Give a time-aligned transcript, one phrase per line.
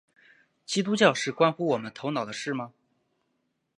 [0.65, 2.73] 基督教是关乎我们头脑的事吗？